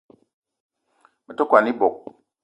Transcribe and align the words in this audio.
Me 1.25 1.31
te 1.37 1.43
kwan 1.49 1.69
ebog 1.71 1.95